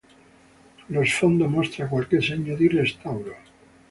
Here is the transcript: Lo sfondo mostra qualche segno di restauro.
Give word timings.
Lo 0.89 1.03
sfondo 1.05 1.47
mostra 1.47 1.87
qualche 1.87 2.21
segno 2.21 2.55
di 2.55 2.67
restauro. 2.67 3.35